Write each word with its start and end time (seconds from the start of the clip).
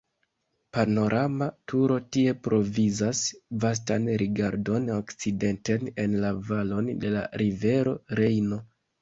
Panorama 0.75 1.47
turo 1.73 1.97
tie 2.17 2.33
provizas 2.47 3.21
vastan 3.67 4.09
rigardon 4.23 4.89
okcidenten 4.95 5.87
en 6.07 6.17
la 6.25 6.33
valon 6.49 6.91
de 7.07 7.15
la 7.19 7.29
rivero 7.45 7.97
Rejno. 8.23 8.61